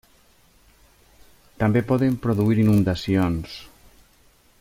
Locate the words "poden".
1.91-2.17